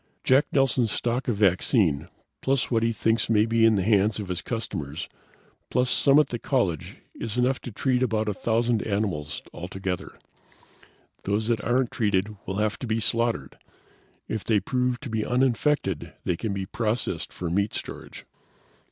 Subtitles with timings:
[0.23, 2.07] "Jack Nelson's stock of vaccine,
[2.41, 5.07] plus what he thinks may be in the hands of his customers,
[5.69, 10.17] plus some at the college is enough to treat about a thousand animals altogether.
[11.25, 13.59] Those that aren't treated will have to be slaughtered.
[14.27, 18.25] If they prove to be uninfected they can be processed for meat storage.